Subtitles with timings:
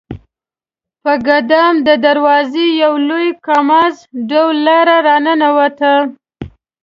[1.03, 3.95] په ګدام د دروازه یو لوی کاماز
[4.29, 5.93] ډوله لارۍ راننوته.